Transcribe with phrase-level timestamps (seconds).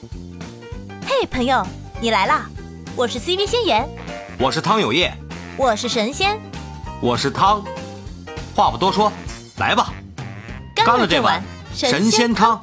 [0.00, 1.62] 嘿，朋友，
[2.00, 2.48] 你来啦！
[2.96, 3.86] 我是 CV 仙言，
[4.38, 5.12] 我是汤有业，
[5.58, 6.40] 我是神仙，
[7.02, 7.62] 我是汤。
[8.54, 9.12] 话不多说，
[9.58, 9.92] 来吧，
[10.74, 11.42] 干了这碗
[11.74, 12.58] 神仙汤。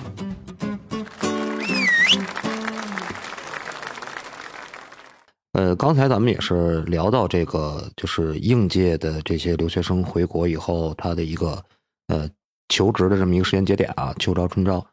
[5.52, 11.64] 呃，刚才咱们也是聊到这个，就是应届的这些留学生回国以后，他的一个
[12.08, 12.28] 呃
[12.70, 14.84] 求职的这么一个时间节点啊，秋招春招。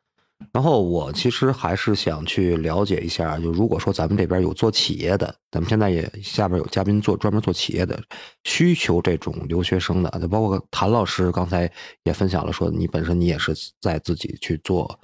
[0.53, 8.01] 然后我其实还是想去了解一下，就如果说咱们这边有做企业的，咱们现在也下边有嘉宾做专门做企业的，
[8.45, 11.71] 需求这种留学生的，就包括谭老师刚才
[12.03, 14.99] 也分享了，说你本身你也是在自己去做，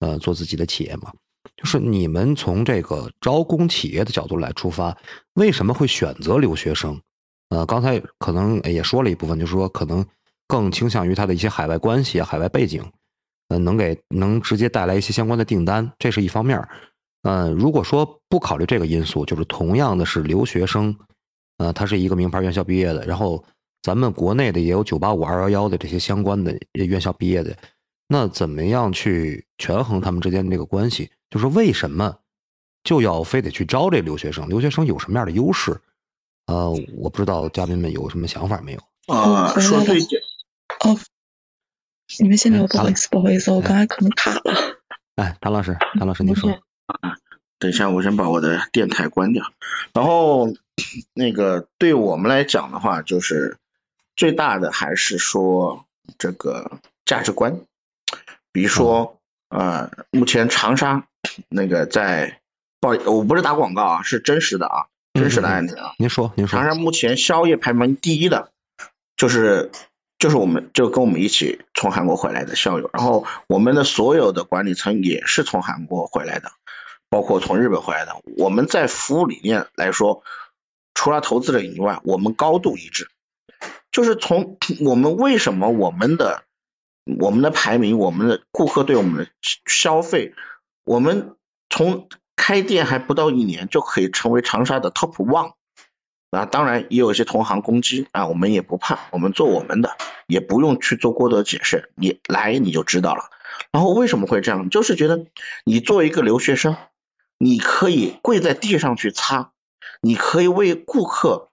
[0.00, 1.10] 呃，做自己的企业嘛，
[1.56, 4.96] 就是你们从这个招工企业的角度来出发，
[5.34, 6.98] 为什么会选择留学生？
[7.48, 10.04] 呃，刚才可能也说了一部分，就是说可能
[10.46, 12.82] 更倾向于他的一些海外关系啊、海外背景。
[13.54, 16.68] 呃，能给能直接带来一些相关的订单，这是一方面儿。
[17.22, 20.94] 呃，如果说不考虑这个因素，就是同样的是留学生，
[21.58, 23.42] 呃，他是一个名牌院校毕业的，然后
[23.80, 27.56] 咱们国内的也有九八五、二幺幺的这些相关的院校毕业的，
[28.08, 31.08] 那怎么样去权衡他们之间的这个关系？
[31.30, 32.12] 就是为什么
[32.82, 34.48] 就要非得去招这留学生？
[34.48, 35.80] 留学生有什么样的优势？
[36.46, 39.14] 呃，我不知道嘉宾们有什么想法没有？
[39.14, 40.00] 啊，说对
[40.80, 40.98] 哦。
[42.20, 44.42] 你们先聊，不好意思，不好意思，我刚才可能卡了。
[45.16, 46.50] 哎，唐老师，唐老师，您说。
[46.86, 47.16] 啊，
[47.58, 49.44] 等一下，我先把我的电台关掉。
[49.92, 50.48] 然后，
[51.14, 53.56] 那个对我们来讲的话，就是
[54.16, 55.86] 最大的还是说
[56.18, 57.60] 这个价值观。
[58.52, 61.06] 比如说，呃，目前长沙
[61.48, 62.40] 那个在
[62.80, 65.94] 报，我不是打广告啊，是真实的啊，真实的案例啊。
[65.98, 66.60] 您说，您说。
[66.60, 68.52] 长沙目前宵夜排名第一的，
[69.16, 69.70] 就是。
[70.18, 76.52] 就是我们就跟我们一起从韩国回来的校友，然后我们的所有的管理层也是从韩国回来的，
[77.10, 78.16] 包括从日本回来的。
[78.38, 80.22] 我们在服务理念来说，
[80.94, 83.08] 除了投资人以外，我们高度一致。
[83.92, 86.44] 就是从我们为什么我们的
[87.20, 89.30] 我们的排名，我们的顾客对我们的
[89.66, 90.34] 消费，
[90.84, 91.36] 我们
[91.68, 95.52] 从开店还不到一年就可以成为长沙的 top one。
[96.34, 99.96] 啊，当然也有一些同行攻击啊，我们也不怕，我们做我们的，
[100.26, 103.30] 也不用去做过多的解释，你来你就知道了。
[103.70, 104.70] 然后为什么会这样？
[104.70, 105.26] 就是觉得
[105.64, 106.76] 你作为一个留学生，
[107.38, 109.52] 你可以跪在地上去擦，
[110.00, 111.50] 你可以为顾客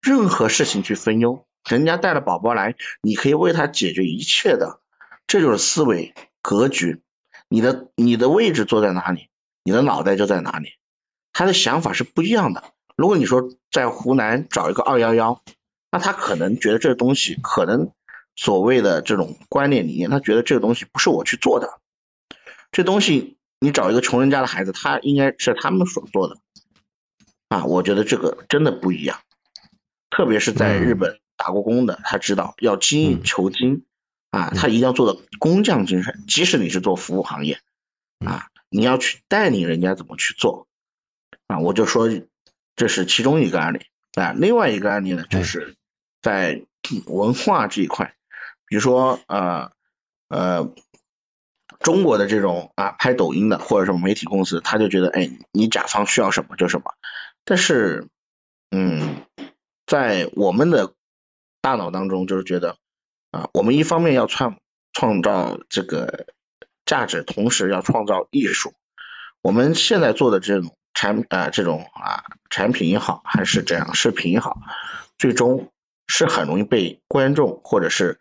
[0.00, 1.46] 任何事情去分忧。
[1.68, 4.80] 人家带了宝宝来，你可以为他解决一切的，
[5.26, 7.00] 这就是思维格局。
[7.48, 9.28] 你的你的位置坐在哪里，
[9.62, 10.74] 你的脑袋就在哪里，
[11.32, 12.64] 他的想法是不一样的。
[12.96, 15.42] 如果你说在湖南找一个二幺幺，
[15.90, 17.90] 那他可能觉得这个东西可能
[18.36, 21.80] 所谓的这种观念理念，他觉得这个东西不是我去做的，
[22.70, 26.38] 这东西你找一个穷人家的孩子，他应该是他们所做的。
[27.48, 29.18] 啊，我觉得这个真的不一样，
[30.10, 33.84] 特别是在日本打过工的，他知道要精益求精
[34.30, 37.58] 啊，他一定要做的工匠精神，即使你是做服务行业
[38.24, 40.68] 啊，你要去带领人家怎么去做。
[41.48, 42.08] 啊，我就说。
[42.76, 43.80] 这是其中一个案例。
[44.14, 45.74] 啊，另外一个案例呢，就是
[46.22, 46.62] 在
[47.06, 48.14] 文化这一块，
[48.66, 49.72] 比如说呃
[50.28, 50.72] 呃，
[51.80, 56.94] 中国的这种啊拍抖音的或者什么媒体公司，他就觉得哎，你甲方需要什么就什么，
[57.44, 58.06] 但是
[58.70, 59.26] 嗯，
[59.84, 60.92] 在我们的
[61.60, 62.76] 大脑当中就是觉得
[63.32, 64.60] 啊，我们一方面要创
[64.92, 66.26] 创造这个
[66.86, 68.74] 价值，同时要创造艺术，
[69.42, 70.76] 我们现在做的这种。
[70.94, 74.60] 产啊这种啊产品也好，还是这样视频也好，
[75.18, 75.72] 最终
[76.06, 78.20] 是很容易被观众或者是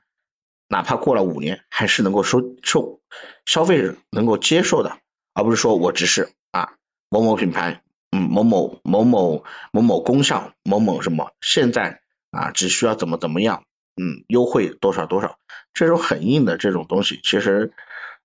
[0.67, 2.99] 哪怕过了五年，还是能够收受
[3.45, 4.97] 消费者能够接受的，
[5.33, 6.73] 而不是说我只是啊
[7.09, 12.01] 某某品牌，嗯某某某某某某功效某某什么，现在
[12.31, 13.65] 啊只需要怎么怎么样，
[14.01, 15.37] 嗯优惠多少多少，
[15.73, 17.71] 这种很硬的这种东西，其实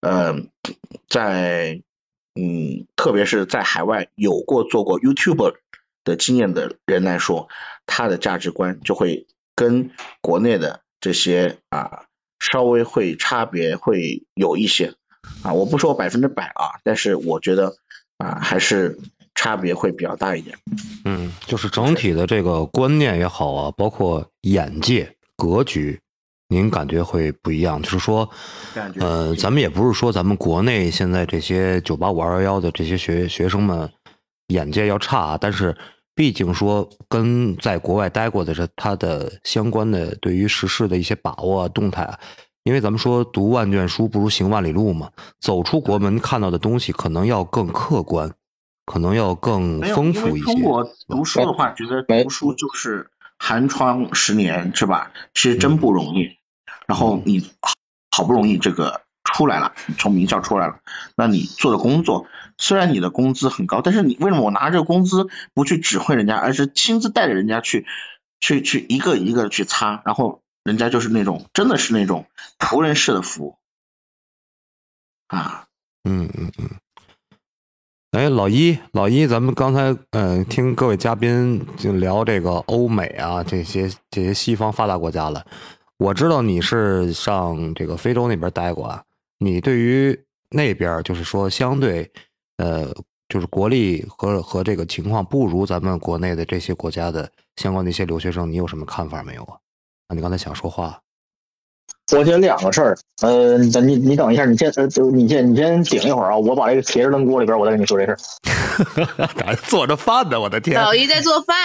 [0.01, 0.35] 呃
[1.09, 1.83] 在。
[2.41, 5.55] 嗯，特别是在海外有过做过 YouTube
[6.05, 7.49] 的经验的人来说，
[7.85, 9.27] 他的价值观就会
[9.57, 9.91] 跟
[10.21, 12.05] 国内的这些啊
[12.39, 14.95] 稍微会差别会有一些
[15.43, 17.75] 啊，我不说百分之百啊，但是我觉得
[18.19, 19.01] 啊还是
[19.35, 20.57] 差别会比较大一点。
[21.05, 26.01] 嗯，就是整体的这个观念也好啊，包括眼界格局。
[26.51, 28.29] 您感觉会不一样，就是说，
[28.99, 33.91] 呃，咱们也不是说咱们国内现在这些九八五二幺幺的这些学学生们
[34.47, 35.77] 眼界要差，但是
[36.15, 42.19] 毕竟说跟在国外待过的这他的相关的对于时事的一些把握动态，
[42.65, 48.33] 因为咱们说读万卷书不如行万里路嘛，走出国门看到的东西可能要更客观，
[48.87, 50.53] 可能要更丰富一些。
[50.53, 55.13] 因为中国读书的话，觉得读书就是寒窗十年，是吧？
[55.35, 56.38] 其实真不容易。
[56.89, 57.75] 然后你好
[58.11, 60.81] 好不容易这个出来了，从名校出来了，
[61.15, 62.27] 那你做的工作
[62.57, 67.87] 虽然你的工资很高，但是你为什么我拿这个工资不去指挥人家，而是亲自带着人家去
[68.41, 72.27] 去去一个一个去擦，然后人家就是那种真的是那种
[72.59, 73.59] 仆人式的服务
[75.27, 75.67] 啊。
[76.05, 76.71] 嗯嗯嗯。
[78.13, 85.45] 哎，老一，老一，咱们刚才呃听各位嘉宾就聊这个欧美啊，这些这些西方发达国家了。
[85.99, 89.03] 我知道你是上这个非洲那边待过啊，
[89.39, 90.19] 你对于
[90.51, 92.11] 那边就是说相对
[92.59, 92.93] 呃
[93.29, 99.59] 就是国力和和这个情况不如咱们国内的这些国家的相关的一些留学生，你有什么看法没有啊？
[100.07, 100.99] 啊，你刚才想说话，
[102.17, 108.19] 我觉得两个事儿，呃，等你你等一下，你先呃，就你先你先顶一会儿啊，我把这个茄子扔锅里边，我再跟你说这事儿。
[109.45, 110.81] 还做着饭呢，我的天！
[110.81, 111.57] 老一在做饭，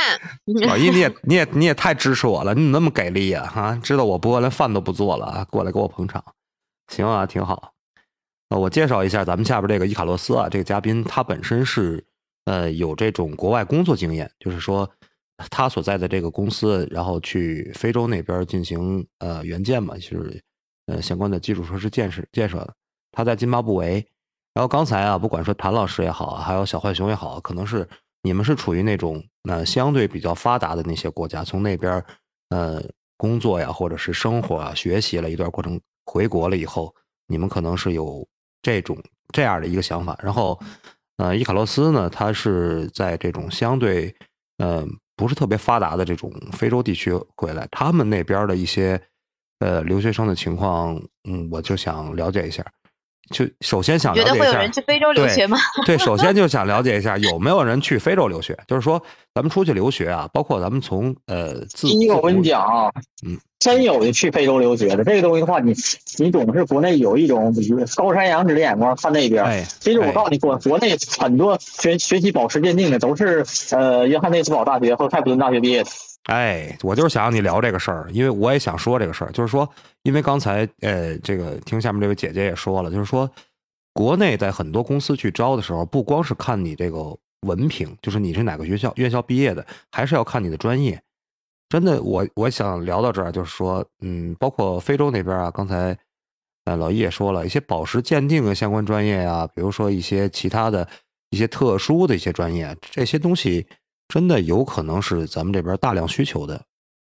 [0.67, 3.79] 老一，你也你也你也太支持我了，你怎么那么给力呀、啊？
[3.81, 6.21] 知道我不饿，连饭都不做了啊，过来给我捧场，
[6.91, 7.71] 行啊，挺好。
[8.49, 12.03] 呃，我介绍一下咱们下边这个伊卡洛斯啊，这个嘉宾他本身是
[12.45, 14.89] 呃有这种国外工作经验，就是说
[15.49, 20.41] 他所在的这个公司，然后去非洲那边进行呃援建嘛，就是
[20.87, 22.67] 呃相关的基础设施建设建设。
[23.11, 24.05] 他在津巴布韦，
[24.53, 27.87] 然后刚才啊，不管说谭老师也好，还有小浣熊也好，可能是
[28.21, 32.03] 你们是处于那种呃相对比较发达的那些国家，从那边
[32.49, 32.83] 呃
[33.17, 36.93] 工作呀，或者是生活啊、学习了一段过程，回国了以后，
[37.27, 38.27] 你们可能是有
[38.61, 38.97] 这种
[39.31, 40.17] 这样的一个想法。
[40.21, 40.59] 然后
[41.17, 44.15] 呃，伊卡洛斯呢，他是在这种相对
[44.57, 44.83] 呃
[45.15, 48.99] 不是特别发达的这种非洲地区回来，他们那边的一些
[49.59, 52.65] 呃留学生的情况，嗯，我就想了解一下。
[53.33, 55.57] 就首先想了解一下，觉得会有人去非洲留学吗？
[55.85, 58.57] 对，首先就想了解一下有没有人去非洲留学。
[58.67, 59.01] 就是说，
[59.33, 62.91] 咱们出去留学啊，包括咱们从呃自第一个我跟你讲啊，
[63.25, 65.73] 嗯，真有的去非洲留学的这个东西的话，你
[66.19, 67.53] 你总是国内有一种
[67.95, 69.43] 高山仰止的眼光看那边。
[69.43, 75.89] 哎，其实我告诉你，国国内很多学学习保持鉴定的都是呃约翰内斯堡大学和开普敦大学毕业的。
[76.25, 79.69] 哎，我就是想让你聊这个事儿，因为我也想说这个事儿，就是说，
[80.03, 83.29] 因为刚才呃，这个听下面这位姐姐也说了，就是说，
[83.93, 90.97] 国内在很多公司去招的时候，不光是看你这个文凭，就是你是哪个学校院校毕业的，还是要看你的专业。
[91.67, 95.97] 真的，我我想聊到这儿，就是说，嗯，包括非洲那边啊，刚才
[96.63, 100.87] 呃老易也说了一些宝石鉴定的相关专业啊，比如说一些其他的
[101.31, 103.67] 一些特殊的一些专业，这些东西。
[104.07, 106.61] 真的有可能是咱们这边大量需求的，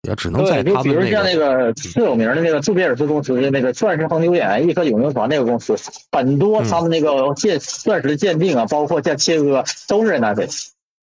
[0.02, 5.74] 也只能在他们那比如像那个个最有名的那个杜比尔斯公司的那个钻石恒久眼一颗永流传那个公司，
[6.12, 10.46] 很多他们那个鉴钻石的鉴定啊，包括像切割，都是在那里。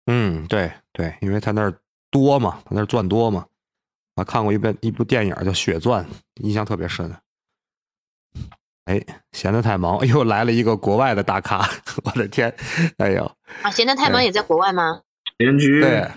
[0.07, 1.75] 嗯，对对，因为他那儿
[2.11, 3.45] 多嘛，他那儿钻多嘛。
[4.17, 6.05] 我看过一遍一部电影叫《血钻》，
[6.43, 7.15] 印象特别深。
[8.87, 9.01] 哎，
[9.33, 11.69] 闲得太忙， 又来了一个国外的大咖，
[12.03, 12.53] 我的天！
[12.97, 13.31] 哎呦，
[13.63, 15.03] 啊，闲得太忙也在国外吗？
[15.39, 16.11] 邻居对，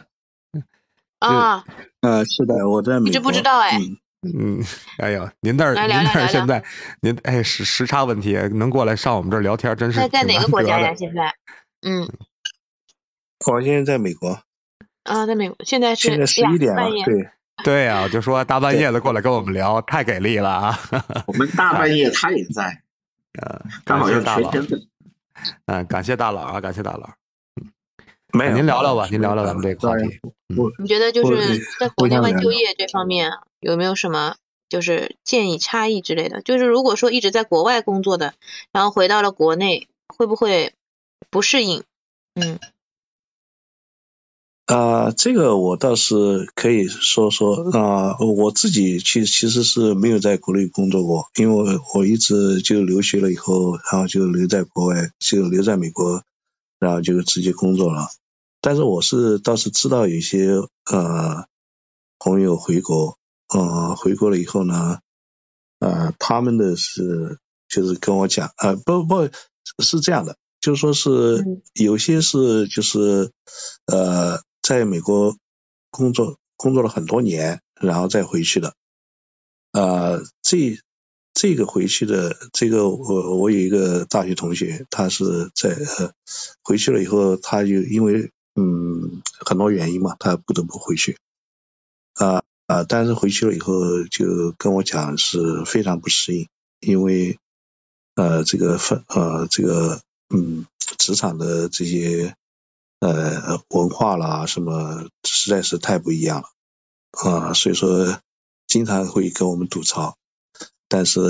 [1.19, 1.63] 啊，
[2.01, 3.07] 呃，是的，我在美国。
[3.09, 3.77] 一直不知道哎
[4.23, 4.63] 嗯，嗯，
[4.97, 6.63] 哎呦，您那儿您那儿现在
[7.01, 10.93] 您哎时时差问题，能过来上我们这儿聊天，真是在在哪个国家呀？
[10.95, 11.33] 现在？
[11.87, 12.07] 嗯，
[13.47, 14.39] 我现在在美国，
[15.03, 17.05] 啊，在美国，现在是现在十一点了半夜。。
[17.05, 17.29] 对，
[17.63, 20.79] 对呀、我就说大半夜的过来跟我们聊，太给力了啊！
[21.27, 22.81] 我们大半夜他也在，
[23.41, 24.87] 呃，感刚好要谢大佬，缺天分。
[25.65, 27.07] 嗯，感谢大佬啊，感谢大佬。
[28.33, 28.53] 没有。
[28.55, 30.19] 您聊聊吧，您聊聊咱们这个话题。
[30.79, 34.35] 你觉得就是在国内外就业这方面有没有什么
[34.69, 36.41] 就是建议差异之类的？
[36.41, 38.33] 就是如果说一直在国外工作的，
[38.71, 40.73] 然后回到了国内，会不会
[41.29, 41.83] 不适应？
[42.35, 42.59] 嗯，
[44.65, 56.23] 啊、这个我倒是可以说说啊、我自己其其实是没有在国内工作过，因为我我一直就留学了以后，然后就留在国外，就留在美国，
[56.79, 58.07] 然后就直接工作了。
[58.61, 60.51] 但是我是倒是知道有一些
[60.91, 61.47] 呃
[62.19, 63.17] 朋友回国，
[63.49, 64.99] 呃回国了以后呢，
[65.79, 69.29] 呃他们的是就是跟我讲，呃不不
[69.79, 71.09] 是这样的，就是说是
[71.41, 71.61] 嗯。
[71.73, 73.31] 有些是就是
[73.87, 75.35] 呃在美国
[75.89, 78.75] 工作工作了很多年，然后再回去的，
[79.71, 80.77] 呃这
[81.33, 86.11] 这个回去的这个我我有一个大学同学，他是在呃
[86.61, 91.17] 回去了以后，他就因为嗯很多原因嘛，他不得不回去，
[92.13, 97.39] 啊、啊，但是回去了以后就跟我讲是非常不适应，因为
[98.15, 100.65] 呃这个分呃这个嗯
[100.97, 102.35] 职场的这些
[102.99, 106.47] 呃文化啦什么实在是太不一样了。
[107.11, 108.19] 啊，所以说
[108.67, 110.17] 经常会跟我们吐槽，
[110.91, 111.21] 但是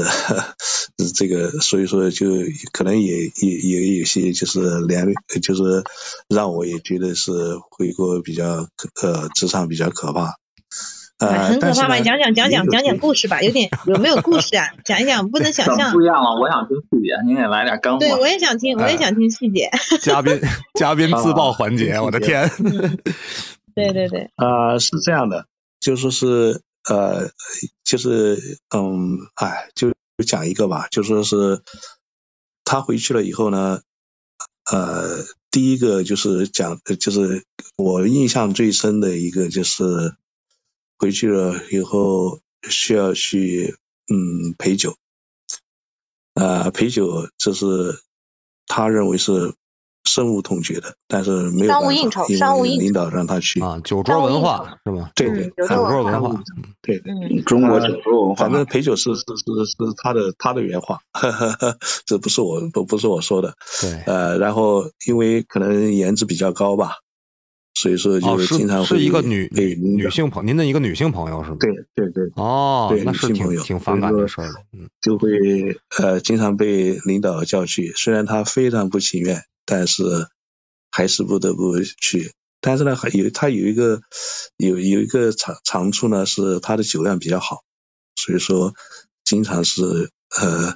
[1.15, 2.25] 这个所以说就
[2.74, 5.06] 可能也也也有些就是连
[5.44, 5.84] 就是
[6.27, 7.32] 让我也觉得是
[7.70, 8.68] 回国比较
[9.03, 10.34] 呃职场比较可怕。
[11.20, 11.88] 呃，很可怕吗？
[11.89, 14.70] 但是呢讲讲讲讲讲讲故事吧，有点有没有故事啊？
[14.84, 16.01] 讲一讲，不能想象不。
[16.01, 18.00] 一样了，我想听细节，您给来点干货。
[18.00, 19.70] 对，我也想听，我也想听细节。
[20.01, 20.41] 嘉宾
[20.74, 22.50] 嘉宾自曝环节，我的天！
[23.75, 25.46] 对对对，呃，是这样的，
[25.80, 27.31] 就说是呃，
[27.83, 29.93] 就是嗯，哎，就
[30.25, 31.61] 讲一个吧，就说是
[32.63, 33.81] 他回去了以后呢，
[34.71, 37.45] 呃，第一个就是讲，就是
[37.75, 40.15] 我印象最深的一个就是
[40.97, 44.97] 回去了以后需要去嗯陪酒，
[46.33, 48.00] 呃，陪酒这是
[48.65, 49.53] 他认为是
[50.03, 55.12] 深恶痛绝的，但是没有办法，商务应酬因商务应酬为领导让他去啊，酒桌文化是吧？
[55.15, 56.43] 对对，酒桌文化，
[56.81, 61.01] 对对，嗯，中国酒桌文化反正陪酒是是是是他的他的原话，
[62.05, 63.53] 这不是我不不是我说的。
[63.81, 66.96] 对，呃，然后因为可能颜值比较高吧，
[67.74, 71.58] 所以说哦，就是经常会是是一个女女女性朋，您的一个女性朋友是吗？
[71.60, 75.29] 对对对，哦对，那是女性朋友挺挺反感的事儿的，嗯，就会
[76.00, 80.03] 呃经常被领导叫去，虽然他非常不情愿，但是
[80.91, 82.34] 还是不得不去。
[82.63, 84.01] 但是呢，还有他有一个
[84.58, 87.63] 有有一个长长处呢，是他的酒量比较好，
[88.15, 88.74] 所以说
[89.24, 90.75] 经常是呃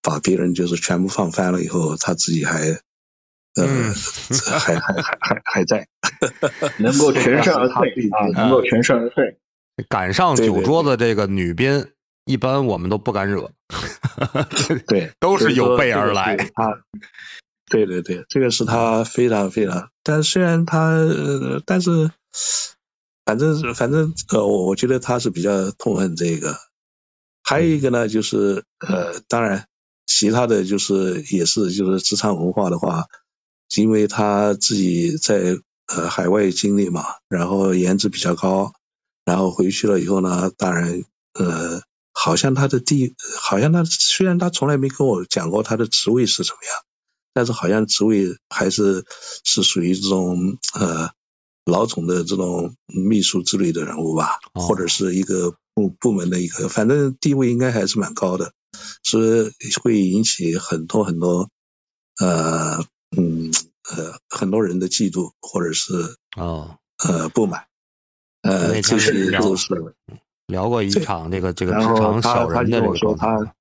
[0.00, 2.80] 把别人就是全部放翻了以后，他自己还
[3.56, 3.94] 呃、嗯
[4.58, 5.88] 还还还还还在，
[6.78, 9.38] 能够全身而退啊，能够全身而退。
[9.88, 11.88] 赶上酒桌的这个女宾，
[12.24, 13.50] 一般我们都不敢惹，
[14.86, 16.36] 对， 都是有备而来。
[17.70, 20.96] 对对对，这个是他非常非常，但虽然他，
[21.66, 22.10] 但是
[23.24, 26.56] 反正反正呃，我我觉得他是比较痛恨这个。
[27.42, 29.66] 还有一个呢，就是呃，当然
[30.06, 33.04] 其他的就是也是就是职场文化的话，
[33.76, 38.72] 因为他自己在呃海外经历嘛，然后颜值比较高，
[39.24, 41.02] 然后回去了以后呢，当然
[41.34, 41.82] 呃，
[42.12, 46.74] 好像他的地，好像他虽然他从来没跟我讲过他的职位是怎么样，
[47.38, 49.04] 但是好像职位还是
[49.44, 51.10] 是属于这种呃
[51.64, 54.66] 老总的这种秘书之类的人物吧，哦。
[54.66, 58.50] 或者是一个部部门的一个，反正地位应该还是蛮高的，
[59.04, 61.48] 所以会引起很多很多
[62.20, 62.84] 呃
[63.16, 63.52] 嗯
[63.88, 67.66] 呃很多人的嫉妒或者是哦，呃不满，
[68.42, 69.94] 呃这些都是。
[70.48, 73.54] 聊过一场这个这个职场他小人的这个他说他，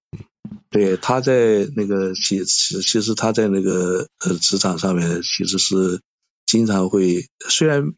[0.70, 6.02] 对他在那个其其其实他在那个呃职场上面其实是
[6.46, 7.94] 经常会，虽然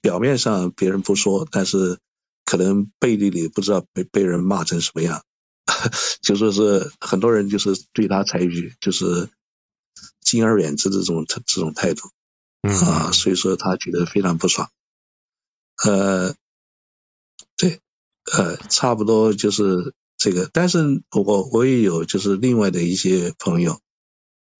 [0.00, 1.98] 表面上别人不说，但是
[2.44, 5.22] 可能背地里不知道被被人骂成什么样，
[6.22, 9.28] 就说是很多人就是对他采取就是
[10.20, 12.10] 敬而远之的这种这种态度
[12.62, 12.74] 嗯。
[12.80, 14.70] 啊，所以说他觉得非常不爽，
[15.84, 16.34] 呃，
[17.56, 17.80] 对，
[18.32, 23.80] 呃，差不多就是这个，但是我我也有就是另外的一些朋友，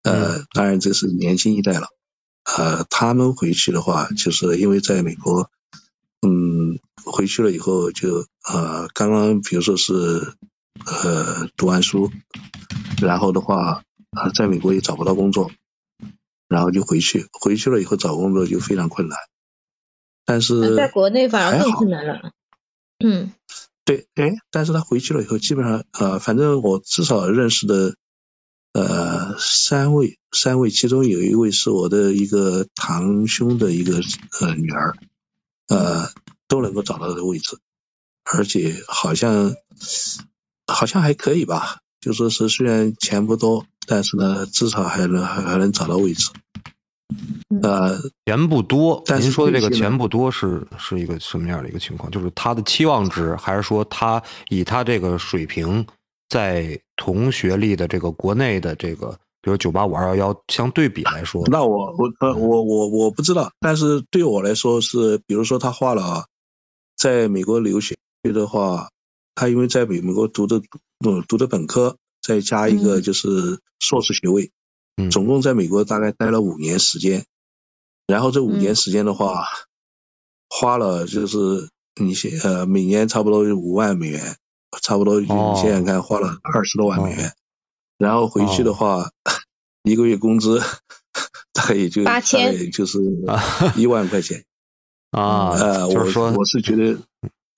[0.03, 1.87] 呃，当然这是年轻一代了，
[2.43, 5.49] 呃，他们回去的话，就是因为在美国，
[6.21, 9.93] 嗯，回去了以后就呃，刚刚比如说是
[10.85, 12.11] 呃读完书，
[13.01, 15.49] 然后的话，呃，在美国也找不到工作，
[16.49, 19.17] 然后就回去，回去了以后找工作就非常困难，
[20.25, 22.31] 但是在国内反而更困难了。
[23.05, 23.33] 嗯，
[23.85, 27.95] 对，哎，但是他回去了以后，基本上呃，反正我至少认识的
[28.71, 33.99] 呃三位，三位，其中有一位是我的一个堂兄的一个
[34.39, 34.95] 呃女儿，
[35.67, 36.09] 呃，
[36.47, 37.59] 都能够找到的位置，
[38.23, 39.53] 而且好像
[40.65, 46.29] 好像还可以吧，就说是虽然钱不多，但是呢，至少还能还还能找到位置。
[47.61, 52.09] 呃，钱不多，但是您说的这个钱不多是是一个什么样的一个情况？
[52.11, 55.85] 就是他的期望值，还是说他以他这个水平，
[56.29, 66.25] 在同学历的这个国内的这个，比如九八五二幺幺相对比来说，那我我呃我我我不知道，但是对我来说是，比如说他花了啊，
[66.97, 68.89] 在美国留学的话，
[69.35, 70.61] 他因为在美美国读的
[71.05, 73.01] 呃读的本科，再加一个嗯。
[73.03, 74.51] 就是硕士学位，嗯
[75.11, 77.25] 总共在美国大概待了五年时间，
[78.07, 78.75] 然后这五年嗯。
[78.75, 79.45] 时间的话，
[80.49, 81.69] 花了就是
[81.99, 84.37] 你现呃每年差不多五万美元，
[84.81, 87.33] 差不多你哦想想看，花了二十多万美元，
[87.97, 89.11] 然后回去的话，
[89.83, 90.61] 一个月工资
[91.53, 92.45] 大概也就八千。
[92.47, 92.99] 大概也就是
[93.77, 94.45] 一万块钱。
[95.11, 96.99] 啊，呃，我就是说我是觉得，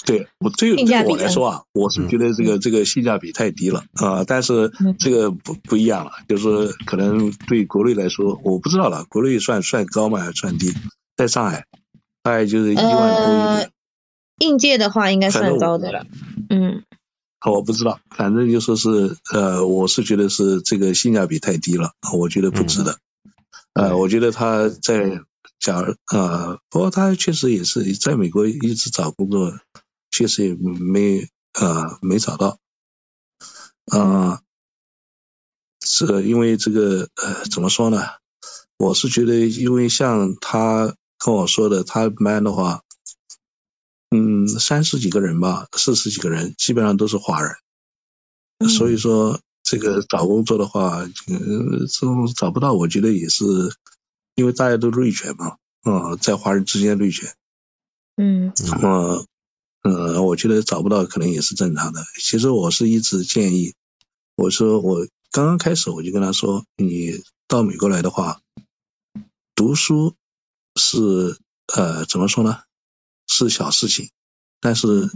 [0.05, 10.73] 对我对性价比对我来说啊，我是觉得这个这个性价比太低了啊、但是嗯这个不不一样了，就是可能对国内来说，我不知道了，国内算算高吗还是算低？
[11.17, 11.65] 在上海
[12.23, 13.71] 大概就是一万多一呃点，，
[14.39, 16.05] 应届的话应该算高的了。
[16.49, 16.83] 嗯
[17.45, 22.97] 我不知道，反正就说是呃，我是觉得是这个性价比太低了，我觉得不值得。
[23.73, 25.21] 呃，我觉得他在
[25.59, 29.53] 假如呃，不过他确实也是在美国一直找工作，
[30.15, 32.57] 确实也没呃没找到。
[33.91, 34.39] 呃，
[35.85, 38.01] 是因为这个呃怎么说呢？
[38.77, 42.83] 我是觉得，因为像他跟我说的，他班的话，
[44.09, 47.55] 嗯，三十几个人吧，四十几个人，基本上都是华人。
[48.69, 53.43] 所以说，这个找工作的话，嗯，这种找不到，我觉得也是
[54.35, 57.35] 因为大家都内卷嘛，啊、在华人之间内卷，
[58.15, 59.25] 嗯呃，
[59.85, 62.03] 呃，我觉得找不到可能也是正常的。
[62.19, 63.75] 其实我是一直建议，
[64.35, 68.41] 我说我刚刚开始我就跟他说，你到美国来的话，
[69.53, 70.15] 读书
[70.75, 71.37] 是
[71.67, 72.63] 呃怎么说呢？
[73.27, 74.09] 是小事情，
[74.59, 75.11] 但是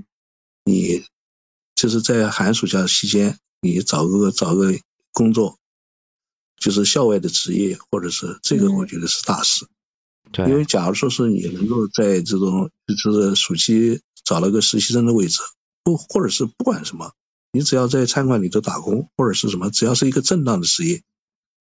[0.63, 1.03] 你
[1.73, 4.79] 就是在寒暑假期间，你找个找个
[5.11, 5.57] 工作，
[6.57, 9.67] 就是校外的职业，或者是这个，嗯我觉得是大事。
[10.31, 15.39] 对，因为假如说是你能够在这种就是暑期找了个实习生的位置，
[15.83, 17.13] 不或者是不管什么，
[17.51, 21.01] 你只要在餐馆里头打工或者是什么，只要是一个正当的职业，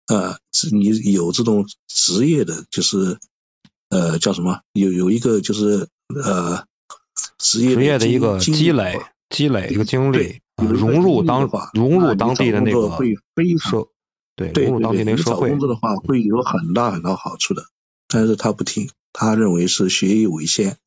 [0.07, 0.39] 呃，
[0.73, 3.19] 你有这种职业的，就是
[3.91, 5.89] 呃叫什么，有有一个就是
[6.25, 6.65] 呃
[7.39, 8.99] 职业职业的一个积累，
[9.29, 13.87] 积累一个经历融入当话融入当地的那个会非常，
[14.35, 17.65] 对，对对你找工作的话会有很大很大好处的，
[18.09, 20.79] 但是他不听，他认为是学业为先，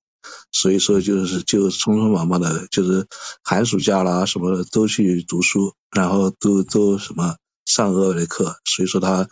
[0.52, 3.08] 所以说就是就匆匆忙忙的，就是
[3.44, 9.28] 寒暑假啦什么的都去读书，然后都都什么上额外的课，所以说他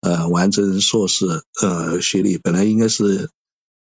[0.00, 3.30] 呃完成硕士呃学历本来应该是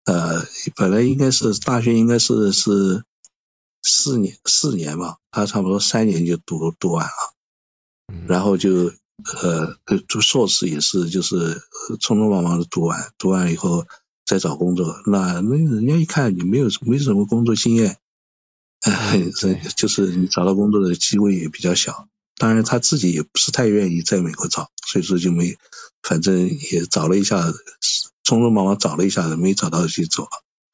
[0.05, 3.03] 呃本来应该是大学应该是是
[3.81, 7.11] 四年四年嘛，他差不多三年就读读完了。
[8.11, 8.91] 嗯然后就
[9.41, 13.85] 呃呃读硕士也是就是呃匆匆忙忙的读完，读完以后
[14.25, 17.97] 再找工作，那那人家一看你没有没什么工作经验，
[18.81, 22.07] 哎嗯对就是你找到工作的机会也比较小。
[22.35, 25.55] 当然他自己也不是太愿意在美国找，所以说就没，
[26.01, 27.39] 反正也找了一下，
[28.25, 30.29] 匆匆忙忙找了一下，没找到就走了。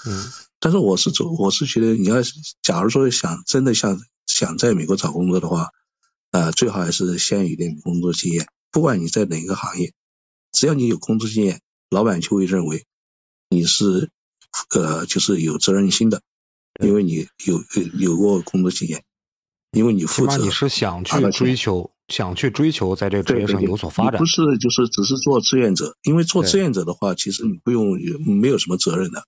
[0.06, 5.70] 嗯但是我是走，我是觉得你要是假如说想真的想想在美国找工作的话，
[6.32, 8.48] 呃，最好还是先有一点工作经验。
[8.72, 9.94] 不管你在哪个行业，
[10.52, 12.86] 只要你有工作经验，老板就会认为
[13.50, 14.12] 你是
[14.76, 16.22] 呃就是有责任心的，
[16.82, 19.04] 因为你有有有过工作经验，
[19.72, 20.38] 因为你负责。
[20.38, 24.26] 码你是想去追求，想去追求在这个职业上有所发展你不。
[24.26, 28.00] 是就是只是做志愿者，因为做志愿者的话，其实你不用
[28.40, 29.26] 没有什么责任的，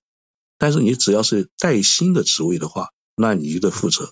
[0.59, 4.11] 但是你只要是带薪的职位的话，那你就得负责。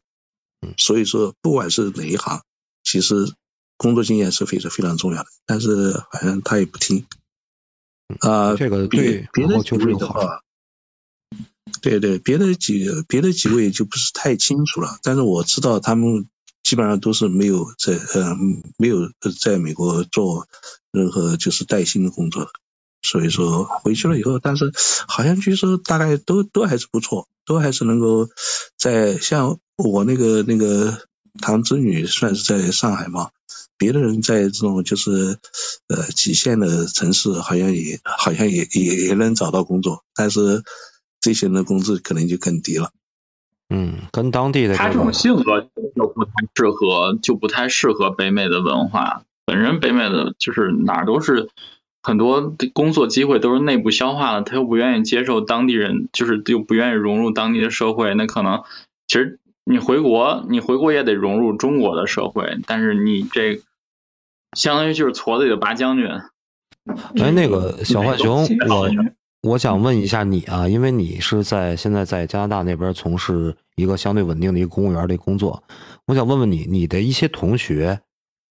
[0.62, 2.42] 嗯所以说，不管是哪一行，
[2.84, 3.34] 其实
[3.78, 5.30] 工作经验是非常非常重要的。
[5.46, 7.06] 但是好像他也不听。
[8.22, 10.42] 啊、这个对别的几位的话，
[11.82, 16.28] 对对，别的几别的几位就不是太清楚了，但是我知道他们
[16.64, 18.36] 基本上都是没有在呃
[18.78, 20.48] 没有呃在美国做
[20.92, 22.52] 任何就是带薪的工作的，
[23.04, 24.74] 所以说回去了以后，但是
[25.08, 28.28] 好像据说大概都都还是不错，都还是能够
[28.76, 30.98] 在像我那个那个
[31.42, 33.30] 堂侄女算是在上海嘛，
[33.78, 35.38] 别的人在这种就是
[35.88, 40.64] 呃几线的城市，好像也好像也也也能找到工作，但是
[41.22, 42.92] 这些人的工资可能就更低了。
[43.70, 45.62] 嗯，跟当地的他这种性格
[45.96, 49.24] 就不太适合，就不太适合北美的文化。
[49.46, 51.50] 本身北美的就是哪儿都是
[52.02, 58.64] 很多工作机会都是内部消化的，他又不愿意接受当地人，就是又不愿意融入当地的社会，那可能
[59.08, 59.39] 其实
[59.72, 63.62] 你回国，你回国也得融入中国的社会，但是你这
[64.58, 66.08] 相当于就是矬子里的拔将军。
[67.22, 75.62] 哎，那个小浣熊，我嗯我想问一下你啊，因为你是在现在在加拿大那边从事一个相对稳定的一个公务员的工作，
[76.08, 78.00] 我想问问你，你的一些同学，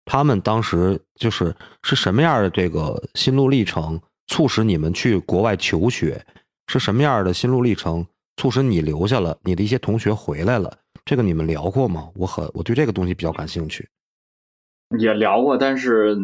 [0.05, 1.53] 他们当时就是
[1.83, 6.25] 是什么样的这个心路历程，促使你们去国外求学？
[6.67, 10.77] 是什么样的心路历程，促使你留下了，你的一些同学回来了，
[11.09, 12.09] 这个你们聊过吗？
[12.13, 13.89] 我很我对这个东西比较感兴趣。
[14.99, 16.15] 也聊过，但是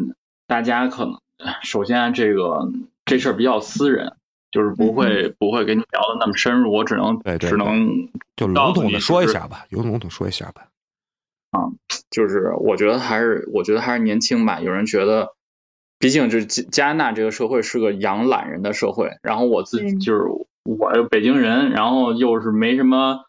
[0.46, 1.18] 大家可能
[1.64, 2.70] 首先这个
[3.04, 4.14] 这事儿比较私人，
[4.52, 10.68] 就是不会、不会跟你聊的那么深入，我只能对对只能就笼统的说一下吧，有笼统说一下吧。
[12.08, 14.60] 就是我觉得还是我觉得还是年轻吧。
[14.60, 15.34] 有人觉得，
[15.98, 20.22] 毕竟这加加拿大这个社会是个养懒人的社会，然后我自己嗯就是
[20.62, 23.25] 我北京人，然后又是没什么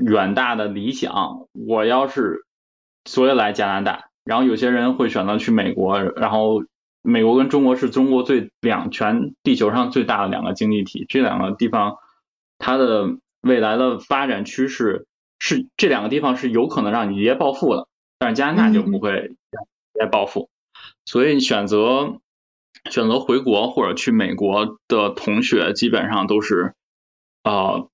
[0.00, 1.46] 远大的理想。
[1.52, 2.44] 我要是
[3.04, 6.64] 所以来加拿大，然后有些人会选择去美国，然后
[7.02, 11.96] 美国跟中国是中国最两全地球上最大的两个经济体，这两个地方
[12.58, 15.06] 它的未来的发展趋势
[15.38, 19.34] 是这两个地方是有可能让你一夜暴富的，但是加拿大就不会
[19.94, 20.48] 一夜暴富，
[21.04, 22.20] 所以选择
[22.90, 26.74] 选择回国或者去美国的同学基本上都是
[27.42, 27.89] 呃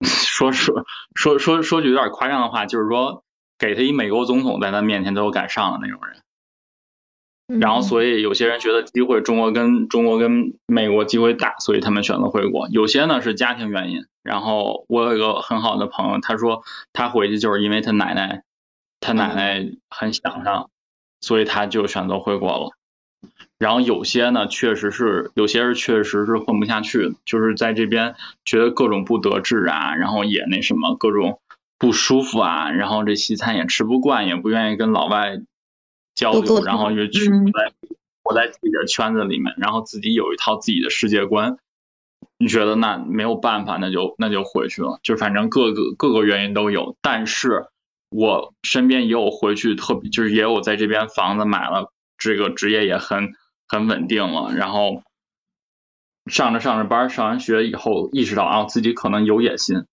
[0.04, 3.22] 说说说说说句有点夸张的话，就是说
[3.58, 6.20] 给他一美国总统在他面前都有敢上的那种人。
[7.60, 12.68] 然后，所以有些人觉得机会中国跟中国跟美国机会大，所以他们选择回国。
[12.70, 14.06] 有些呢是家庭原因。
[14.22, 16.62] 然后我有一个很好的朋友，他说
[16.94, 18.42] 他回去就是因为他奶奶，
[18.98, 20.68] 他奶奶很想他，
[21.20, 22.70] 所以他就选择回国了。
[23.58, 31.40] 然后有些呢，确实是有些是确实是混不下去的，就是在这边觉得各种不得志啊，然后也那什么各种
[31.78, 35.40] 不舒服啊，然后这西餐也吃不惯，也不愿意跟老外
[36.14, 37.72] 交流，然后就去嗯在
[38.22, 41.56] 活在自己的圈子里面，然后自己有一套自己的世界观。
[42.36, 46.96] 你觉得那没有办法，那就那就回去了，就反正各个各个原因都有。
[47.00, 47.66] 但是
[48.10, 53.34] 我身边也有回去特别，就是也有在这边房子买了，这个职业也很
[53.68, 55.02] 很稳定了，然后
[56.26, 59.84] 上着上着班，上完学以后意识到啊自己可能有野心，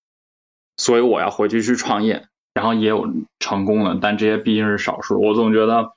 [0.77, 5.21] 所以我要回去去创业，然后也有成功的，但这些毕竟是少数。
[5.21, 5.91] 我总觉得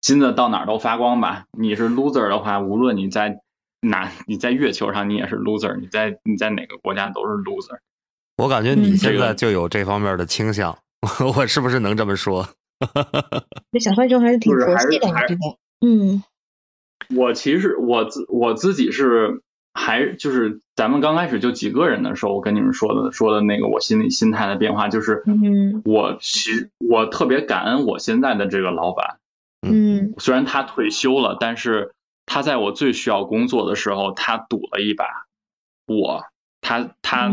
[0.00, 1.44] 金子到哪儿都发光吧。
[1.58, 3.40] 你是 loser 的话，无论你在
[3.80, 7.78] 哪，你在月球上你也是 loser，你在你在哪个国家都是 loser。
[8.36, 10.78] 我感觉你嗯现这个在就有这方面的倾向，
[11.36, 12.48] 我是不是能这么说？
[13.72, 15.40] 这小帅兄还是挺就是还是佛系的，还你这个，
[15.86, 16.22] 嗯。
[17.14, 29.18] 我其实我自我自己是还就是咱们刚开始就几个人的时候，我跟你们说的说的那个我心里心态的变化，就是嗯我其实我特别感恩我现在的这个老板，
[29.66, 30.14] 嗯。
[30.18, 31.94] 虽然他退休了，但是
[32.26, 35.06] 他在我最需要工作的时候，他赌了一把，
[35.86, 36.24] 我
[36.60, 37.32] 他他。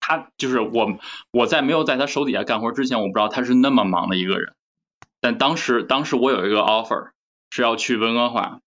[0.00, 0.98] 嗯他就是我，
[1.30, 4.54] 我在没有在他手底下干活之前，我不知道他是那么忙的一个人。
[5.20, 7.10] 但当时，当时我有一个 offer
[7.50, 8.60] 是要去温哥华，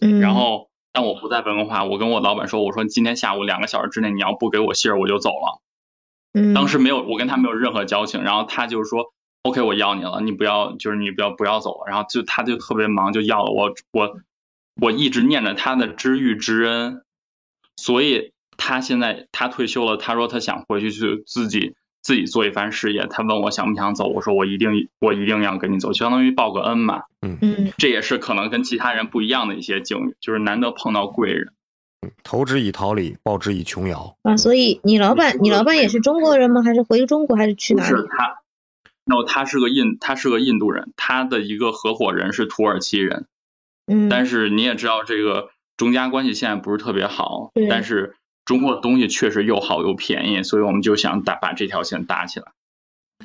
[0.00, 5.60] 嗯，然后但我不在温哥华，我跟我老板说，我说今天下午两个小时之内你要不给我信儿，我就走了。
[6.32, 11.86] 嗯当时没有，我跟他没有任何交情，然后他就说，OK，我要你了，你不要，就是你不要不要走了。
[11.86, 14.16] 然后就他就特别忙，就要了我，我
[14.80, 17.04] 我一直念着他的知遇之恩，
[17.76, 27.02] 所以他现在他退休了，他说他想回去去自己自己做一番事业，他问我想不想走，我说我一定我一定要跟你走，相当于报个恩嘛。
[27.20, 31.52] 嗯嗯这也是可能跟其他人不一样的一些境遇，就是难得碰到贵人。
[32.22, 34.16] 投之以桃李，报之以琼瑶。
[34.22, 36.62] 啊，所以你老板你老板也是中国人吗？
[36.62, 38.06] 还是回中国还是去哪里是？
[38.08, 38.38] 他
[39.06, 43.26] ，no，他是个印，他是个印度人，他的一个合伙人是土耳其人，
[43.86, 48.14] 嗯，但是你也知道这个中加关系现在不是特别好对，但是
[48.46, 52.46] 中国的东西确实又好又便宜，所以我们就想打把这条线搭起来。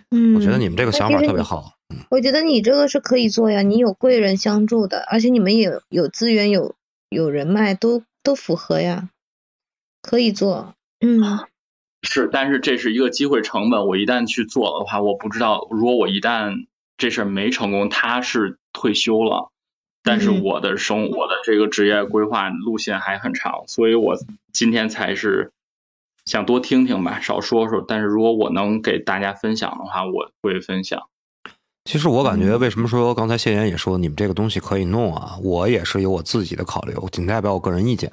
[0.09, 1.75] 嗯，我觉得你们这个想法特别好。
[2.09, 6.75] 我觉得你这个是可以做呀，你有贵人相助的，而且你们也有有资源、有
[7.09, 9.09] 有人脉，都都符合呀，
[10.01, 10.73] 可以做。
[10.99, 11.21] 嗯
[12.01, 16.65] 是，但是这是一个机会成本，我一旦去做的话，我不知道如果我一旦
[16.97, 19.50] 这事儿没成功，他是退休了，
[20.03, 24.15] 但是嗯我的生我的这个职业规划路线还很长，所以我
[24.51, 25.51] 今天才是
[26.25, 27.83] 想多听听吧，少说说。
[27.87, 31.01] 但是如果我能给大家分享的话，我会分享。
[31.85, 35.35] 其实我感嗯觉，为什么说刚才谢岩也说你们这个东西可以弄啊？
[35.43, 38.11] 我也是有我自己的考虑，我仅代表我个人意见。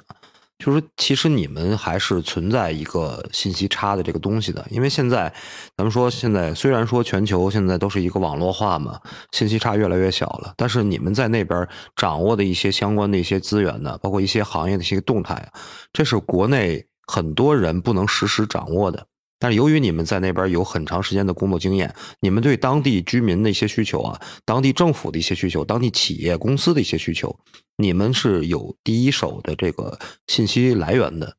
[0.59, 5.33] 就是其实你们还是存在一个信息差的这个东西的，因为现在
[5.77, 8.99] 咱们说现在虽然说全球现在都是一个网络化嘛，
[9.31, 15.49] 信息差越来越小了，但是你们在那边掌握的一些相关的一些资源呢，包括一些行业的一些动态啊，
[15.93, 19.07] 这是国内很多人不能实时掌握的。
[19.39, 27.39] 但是由于你们在那边有很长时间的工作经验，你们对当地居民的一些需求啊，当地政府的一些需求，当地企业公司的一些需求，
[27.77, 29.97] 你们是有第一手的这个
[30.27, 31.35] 信息来源的，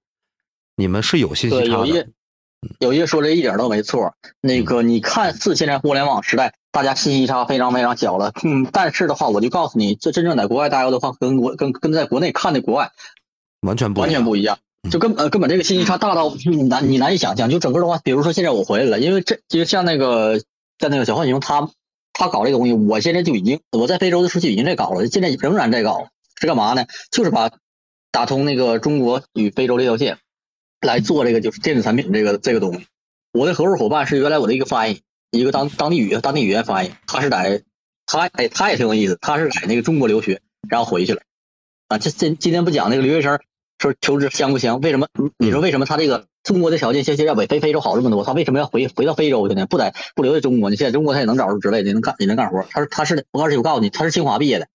[0.76, 2.04] 你们是有信息对，差的有一。
[2.78, 4.12] 有一说这一点都没错。
[4.42, 12.92] 那个你看似现在互联网时代，大家信息差非常非常小了，嗯，但是的话，我就告诉你，这真正在国外待着的话，跟国跟跟在国内看的国外
[13.62, 17.50] 完全不完全不一样，就根呃根本这个信息差大到你难你难以想象。
[17.50, 20.38] 就整个的话，比如说现在我回来了，因为这就像那个
[20.78, 21.68] 像那个小浣熊他
[22.12, 26.08] 他搞这个东西，我现在就已经我在非洲的时候就已经在搞了，现在仍然在搞，
[26.40, 26.86] 是干嘛呢？
[27.10, 27.50] 就是把
[28.10, 30.18] 打通那个中国与非洲这条线，
[30.80, 32.86] 来做这个就是电子产品这个这个东西。
[33.32, 37.62] 我的合作伙伴是原来我的一个翻译，一个当当地语当地语言翻译，他是在
[38.06, 41.20] 他哎他也挺有意思，他是在那个中国留学，然后回去了
[41.88, 41.98] 啊。
[41.98, 43.38] 这这今天不讲那个留学生
[43.80, 44.78] 说求职香不香？
[44.80, 45.08] 为什么？
[45.38, 48.24] 你说为什么他这个中国的条件相较比非非洲好这么多？
[48.24, 49.66] 他为什么要回回到非洲去呢？
[49.66, 50.76] 不在不留在中国呢？
[50.76, 52.62] 现在中国他也能找着之类的，也能干也能干活。
[52.70, 54.68] 他是他是而且我告诉你，他是清华毕业的。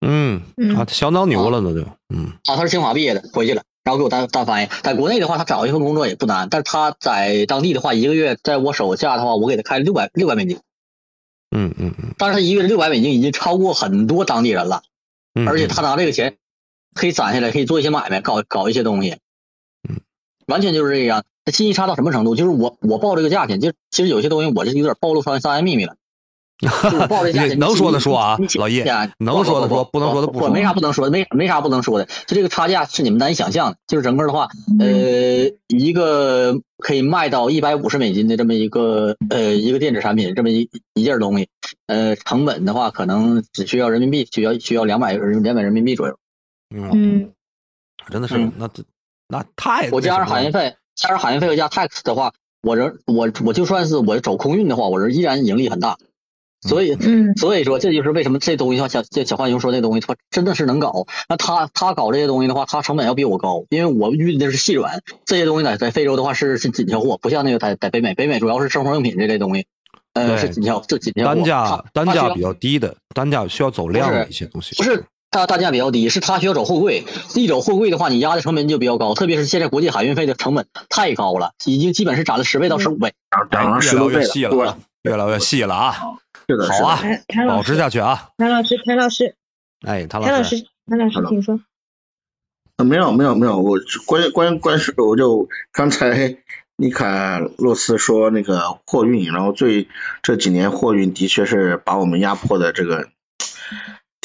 [0.00, 0.42] 嗯
[0.76, 1.80] 啊，相当牛了，那就
[2.14, 4.68] 嗯啊，他是清华毕业的，回去了，然后给我当当翻译。
[4.82, 10.58] 在国内的话，他找一份工作也不难，但是他在当地的话，一个月在我手下的话，我给他开了六百六百美金。
[11.50, 14.82] 嗯嗯嗯，但是他一个月六百美金已经超过很多当地人了，
[15.34, 16.36] 嗯而且他拿这个钱
[16.96, 19.18] 可以攒下来，可以做一些买卖，搞搞一些东西。
[19.88, 20.00] 嗯，
[20.46, 21.22] 完全就是这样。
[21.44, 22.34] 那信息差到什么程度？
[22.34, 25.94] 就是我我报这个价钱，就其实有些东西我是有点暴露商商业秘密了。
[26.62, 28.82] 我报这价钱，能说的说啊，老叶，
[29.18, 30.48] 能说的说，不能说的不说。
[30.48, 32.06] 我没啥不能说的，没没啥不能说的。
[32.26, 33.78] 就这个差价是你们难以想象的。
[33.86, 34.48] 就是整个的话，
[34.80, 41.50] 呃，一个可以卖到一百五十美金的这么一个呃一个电子产品，这么一一件东西，
[41.88, 46.18] 呃，成本的话可能只需要人民币需要需要两百两百人民币左右。
[46.74, 47.32] 嗯，嗯，
[48.10, 48.84] 真的是嗯那这
[49.28, 55.96] 那太我加上海运费，加上海运费和加 tax 的话，我人我我就算是我走空运的话，我人依然盈利很大。
[56.62, 61.06] 所以，嗯所以说这就是为什么这东西像小这小浣熊说这东西，他真的是能搞。
[61.28, 69.66] 那他他搞这些东西的话，他成本要比我高，因为我运的是细软，这些东西在在非洲的话是是紧俏货，不像那个在在北美，北美主要是生活用品这类东西，
[70.14, 71.34] 呃是紧俏，这紧俏货。
[71.34, 74.74] 单价单价比较低的，单价需要走量的一些东西。
[74.76, 75.04] 不是
[75.36, 77.04] 它单价比较低，是他需要走货柜。
[77.34, 83.12] 一走货柜的话，你压的成本就比较高，特别是现在国际海运费的成本太高了，已经基本是涨了十倍到十五倍。
[83.50, 85.94] 涨了十多倍了啊，越来越细了啊。
[86.48, 87.00] 是的，好啊
[87.48, 88.28] 保持，下去啊！
[88.36, 89.34] 谭老师，谭老师，
[89.84, 91.60] 哎，谭谭老老师，谭老师，请说。
[92.76, 96.36] 呃没有没有没有，我关关关是我就刚才
[96.76, 99.88] 尼卡洛斯说那个货运，然后最
[100.22, 103.08] 这几年货运的确是把我们压迫的这个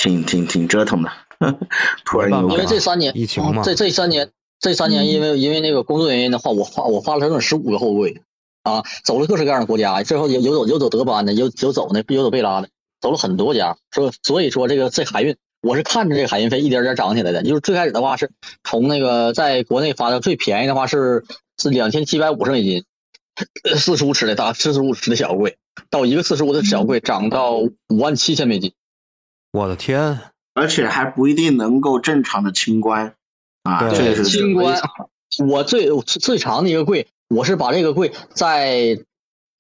[0.02, 1.12] 挺挺挺折腾的，
[2.06, 8.24] 突然因为这三年，疫情嘛这这三年，这三年因为因为那个工作原因的话，我花我花了整整十五个货柜
[8.64, 18.32] 啊，走了各式各样的国家，最后有有走有走德班的，有有走那有走贝拉的，走了很多家，说所以说这个这海运，我是看着这个海运费一点点涨起来的，就是最开始的话是
[18.64, 21.26] 从那个在国内发的最便宜的话是
[21.62, 22.86] 是两千七百五十美金，
[23.78, 25.58] 四十五尺的大四十五尺的小柜，
[25.92, 28.74] 到一个四十五的小柜涨到五万七千美金。
[29.52, 30.20] 我的天，
[30.54, 33.16] 而且还不一定能够正常的清关
[33.64, 34.80] 啊，对这个是清关，
[35.48, 39.00] 我最最长的一个柜，我是把这个柜在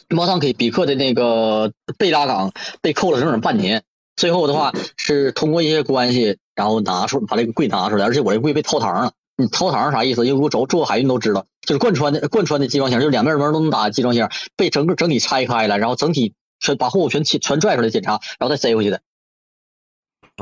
[0.09, 3.83] 莫桑给比克的那个贝拉港被扣了整整半年，
[4.15, 9.11] 最后的话是通过一些关系，然后拿出把这个柜拿出来，而且我这柜被掏膛了。
[9.37, 10.25] 你掏膛是啥意思？
[10.27, 19.01] 因为我走做海运都知道，就是贯穿的贯穿的集装箱，就是两面门都能打的集装箱，被整个整体拆开了，然后整体全把货物全全拽出来检查，然后再塞回去的。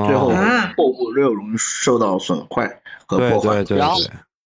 [0.06, 0.30] 最后
[0.76, 3.64] 货物又容易受到损坏和破坏对。
[3.64, 4.00] 对然后，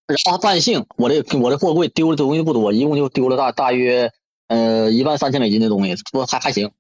[0.07, 4.13] 然后万幸，我这我这货柜丢的东西不多，一共就丢了大大约
[4.49, 6.73] 呃一万三千美金的东西，不还还行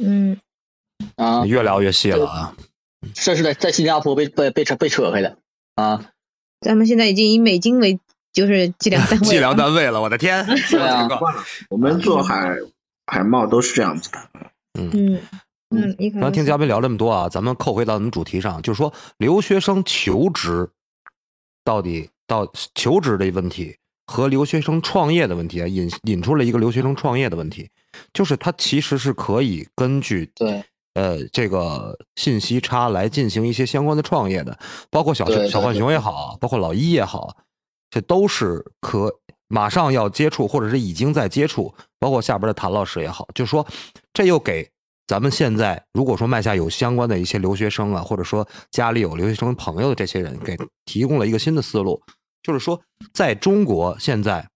[0.00, 0.38] 嗯，
[1.16, 1.44] 啊。
[1.46, 2.56] 越聊越细了啊！
[3.14, 5.38] 这是在在新加坡被被被扯被扯开的
[5.74, 6.10] 啊，
[6.60, 7.98] 咱们现在已经以美金为
[8.32, 9.30] 就是计量单位了。
[9.32, 10.46] 计量单位了，我的天！
[10.70, 11.08] 对啊
[11.68, 12.56] 我们做海
[13.06, 14.18] 海贸都是这样子的。
[14.74, 15.20] 嗯
[15.70, 20.68] 嗯，刚听嘉宾聊这么多啊，咱们扣回到咱们主题上，就是说留学生求职
[21.64, 27.68] 到底到求职的问题和留学生创业的问题啊，引引出了一个留学生创业的问题，
[28.12, 30.64] 就是他其实是可以根据对。
[30.94, 34.58] 呃这个信息差来进行一些相关的创业的，
[34.90, 37.36] 包括小小浣熊也好，包括老一也好，
[37.88, 39.08] 这都是可
[39.46, 43.64] 马上要接触，或者是已经在接触，包括下边的谭老师也好，就是说
[44.12, 44.68] 这又给
[45.10, 52.00] 咱们现在如果说麦下有相关的一些留学生啊，或者说家里有留学生朋友的这些人，给提供了一个新的思路，
[52.44, 52.80] 就是说
[53.12, 54.48] 在中国现在，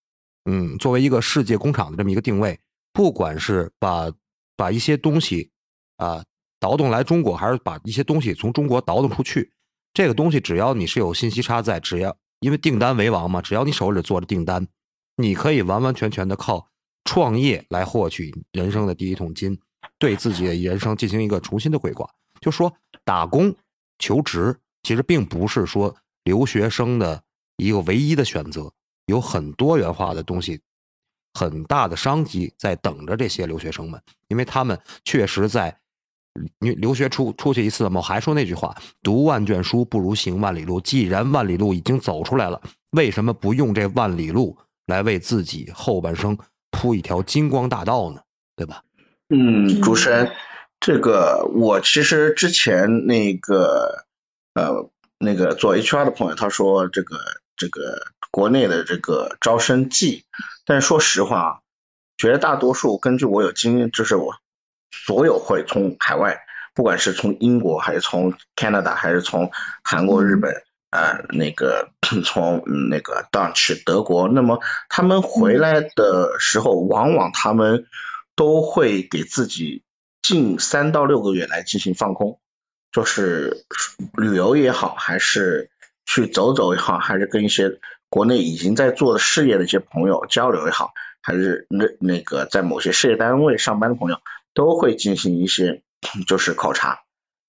[0.45, 2.57] 嗯，作为一个世界工厂的这么一个定位，
[2.93, 4.13] 不管是把
[4.57, 5.51] 把一些东西
[5.97, 6.23] 啊
[6.61, 9.51] 倒腾来中国，还是把一些东西从中国倒腾出去，
[9.93, 14.69] 这个东西只要你是有信息差在，只要因为订单为王嘛，只要你手里做着订单，
[15.17, 16.69] 你可以完完全全的靠
[17.05, 19.59] 创业来获取人生的第一桶金，
[20.05, 22.07] 对自己的人生进行一个重新的规划。
[22.39, 22.71] 就说
[23.05, 23.55] 打工
[23.99, 27.23] 求职，其实并不是说留学生的
[27.57, 28.71] 一个唯一的选择，
[29.07, 30.61] 有很多元化的东西，
[31.33, 35.75] 很大的商机在等着这些留学生们，因为他们确实在。
[36.59, 40.81] 你留学出出去一次，我还说那句话：读万卷书不如行万里路。
[40.81, 46.37] 既然万里路已经走出来了，为什么不用这万里路来为自己后半生
[46.73, 48.21] 铺一条金光大道呢？
[48.57, 48.83] 对吧？
[49.29, 50.33] 嗯，主持人，
[50.81, 54.05] 这个我其实之前那个
[54.55, 57.19] 呃那个做 HR 的朋友他说这个
[57.57, 60.25] 这个国内的这个招生季，
[60.67, 61.59] 但是说实话啊，
[62.17, 64.35] 绝大多数根据我有经验，就是我。
[65.07, 69.51] 所有会从海外，不管是从英国还是从 Canada 还是从
[69.83, 71.91] 韩国、日本，呃，那个
[72.25, 77.87] 从那个 Dutch 德国，那么他们回来的时候，往往他们
[78.37, 79.83] 都会给自己
[80.23, 82.39] 近三到六个月来进行放空，
[82.93, 83.67] 就是
[84.13, 85.71] 旅游也好，还是
[86.07, 94.21] 去走走也好，还是跟一些国内已经在做事业的一些朋友交流也好，还是那那个在某些事业单位上班的朋友。
[94.57, 95.83] 都会进行一些
[96.29, 97.01] 就是考察，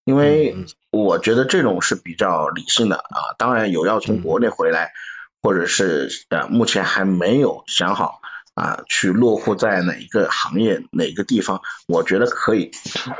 [0.05, 0.55] 因为
[0.89, 3.37] 我觉得这种是比较理性的啊。
[3.37, 4.91] 当然有要从国内回来，
[5.39, 8.21] 或者是呃目前还没有想好
[8.55, 12.71] 啊去落户在哪一个行业哪个地方，我觉得可以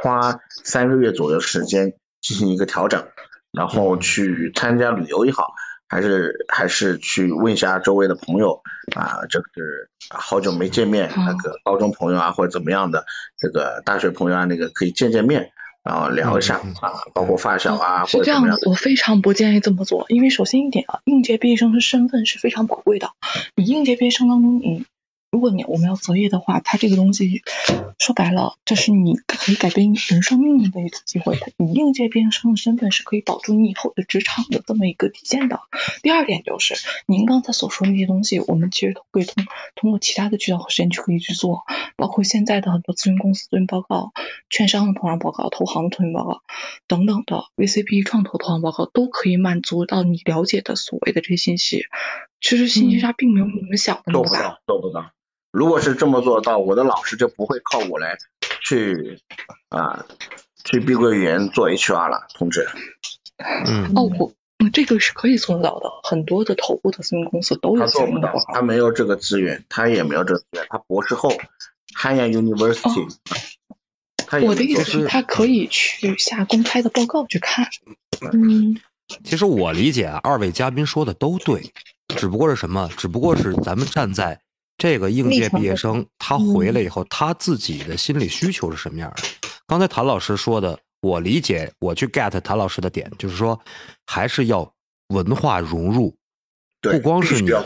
[0.01, 3.07] 花三个月左右时间进行一个调整，
[3.51, 5.53] 然后去参加旅游也好。
[5.87, 8.63] 还是还是去问一下周围的朋友
[8.95, 13.05] 啊，这个是好久没见面，那个高中朋友啊或者怎么样的，
[13.37, 15.51] 这个大学朋友啊，那个可以见见面，
[15.83, 18.57] 然后聊一下啊，包括发小啊或者这样的。
[18.65, 23.11] 我非常不建议这么做，因为首先一点啊，应届毕业生的身份是非常宝贵的，
[23.55, 24.87] 你应届毕业生当中你。
[25.35, 27.43] 如果你我们要择业的话，它这个东西
[27.99, 31.37] 说白了，这是你可以改变人生命运的一次机会。
[31.57, 35.59] 你应届毕业生的身份是可以保住你以后的职场的这么一个底线的。
[36.01, 39.43] 第二点就是，您刚才所说的那些东西，我们其实都可以通
[39.75, 41.65] 通过其他的渠道和时间去可以去做，
[41.97, 44.13] 包括现在的很多咨询公司咨询报告、
[44.49, 46.43] 券商的投行报告、投行的投行报告
[46.87, 51.83] 等等的 VCP 创投投行报告，都可以满足到你了解的所谓的这些信息。
[52.39, 55.11] 其实信息差并没有你们想的那么大，做不到。
[55.55, 58.17] 如果是这么做到，我的老师就不会靠我来
[58.61, 59.21] 去
[59.69, 60.05] 啊
[60.65, 62.67] 去碧桂园做 HR 了，同志。
[63.65, 63.93] 嗯。
[63.95, 64.33] 哦，我
[64.73, 67.85] 这个是可以做到的，很多的头部的咨询公司都有。
[67.85, 71.31] 他做不到，他没有这个资源，他也没有这个资源，他博士后
[71.93, 73.15] 汉阳 University。
[74.45, 77.69] 我的意思是，他可以去下公开的报告去看。
[78.33, 78.77] 嗯。
[79.23, 81.71] 其实我理解啊，二位嘉宾说的都对，
[82.17, 82.89] 只不过是什么？
[82.97, 84.41] 只不过是咱们站在。
[84.77, 89.23] 这个应届毕业生他回来以后，他自己的心理需求是什么样的？
[89.67, 93.59] 刚才谭老师说的，我理解，我去 get 谭老师的点，就是说
[94.05, 94.69] 还是要
[95.07, 96.15] 文化融入，
[96.81, 97.63] 不光是你的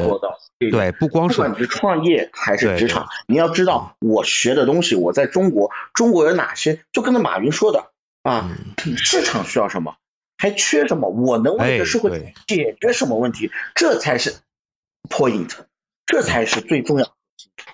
[0.60, 6.84] 对，不光是不管你是创业还是职场，你要知道我学的东西，我在中国，中国有哪些？
[6.92, 7.92] 就跟那马云说的
[8.24, 8.56] 啊，
[8.98, 9.96] 市场需要什么，
[10.38, 14.36] 还缺什么，我能为这个社会解决什么问题，这才是
[15.10, 15.50] point。
[16.10, 17.14] 这才是最重要。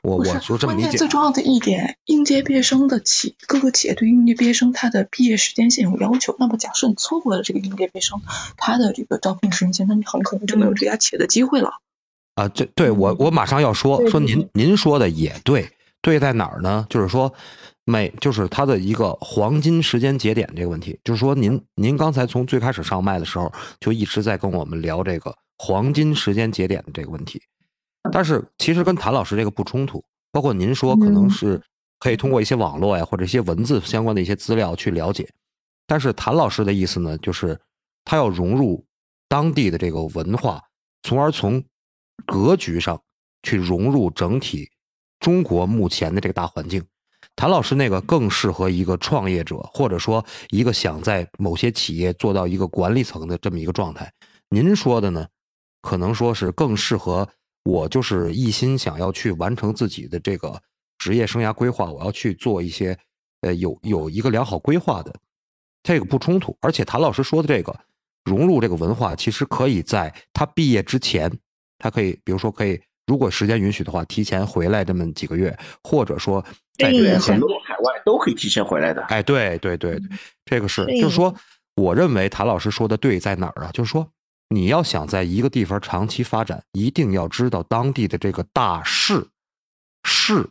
[0.03, 0.97] 我我就这么理解。
[0.97, 6.35] 最重要的一点，应届毕业生的企各个企业对应届毕业生他的毕业时间线有要求。
[6.37, 8.21] 那么假设你错过了这个应届毕业生
[8.57, 11.75] 他的这个招聘时间线，那你很可能就没有这家企业的机会了。
[12.35, 15.71] 啊，这对我我马上要说说您您说的也对，
[16.01, 16.85] 对在哪儿呢？
[16.89, 17.33] 就是说
[17.85, 27.41] 每就是他的一个黄金时间节点这个问题，就是说您您刚才从最开始上麦的时候就一直在跟我们聊这个黄金时间节点的这个问题。
[28.11, 31.61] 但是其实跟谭老师这个不冲突，包括您说可能是
[31.99, 35.27] 可以通过一些网络呀或者一些文字相关的一些资料去了解，
[35.87, 37.59] 但是谭老师的意思呢，就是
[38.03, 38.85] 他要融入
[39.27, 40.61] 当地的这个文化，
[41.03, 41.63] 从而从
[42.25, 43.01] 格局上
[43.43, 44.69] 去融入整体
[45.19, 46.83] 中国目前的这个大环境。
[47.35, 54.11] 谭老师那个更适合一个创业者，或者说一个想在某些企业做到一个管理层的这么一个状态。
[54.49, 55.27] 您说的呢，
[55.81, 57.27] 可能说是更适合。
[57.65, 60.61] 我就是一心想要去完成自己的这个
[60.99, 62.97] 职业生涯规划，我要去做一些，
[63.41, 65.13] 呃，有有一个良好规划的，
[65.83, 66.55] 这个不冲突。
[66.61, 67.75] 而且谭老师说的这个
[68.23, 71.31] 融入这个文化，其实可以在他毕业之前，
[71.79, 76.43] 他可以，比如说可以，如果时间允许的话，提前回来这么几个月，或者说
[76.77, 79.01] 在很多海外都可以提前回来的。
[79.05, 79.99] 哎，对对对，
[80.45, 81.33] 这个是，就是说，
[81.75, 83.71] 我认为谭老师说的对在哪儿啊？
[83.73, 84.07] 就是说，
[84.49, 89.27] 你要想在一个地方长期发展，一定要知道当地的这个大势
[90.03, 90.47] 势，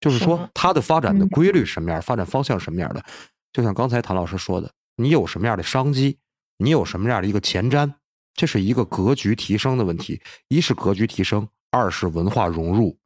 [0.00, 3.04] 就是说它的发展的嗯规律什么样，发展方向是什么样的。
[3.52, 6.18] 就像刚才谭老师说的，你有什么样的商机，
[6.58, 7.92] 你有什么样的一个前瞻，
[8.34, 10.20] 这是一个格局提升的问题。
[10.48, 12.98] 一是格局提升，二是文化融入，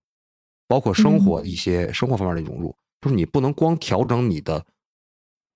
[0.67, 2.75] 包括生活一些生活方面的融入。
[3.01, 4.65] 就是你不能光调整你的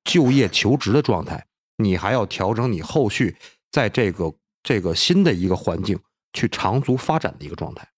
[0.04, 1.46] 就业求职的状态，
[1.76, 3.36] 你还要调整你后续
[3.70, 4.30] 在这个
[4.62, 5.98] 这个新的一个环境
[6.32, 7.88] 去长足发展的一个状态。